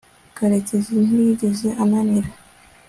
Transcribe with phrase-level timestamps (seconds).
[0.37, 2.29] karekezi ntiyigeze ananira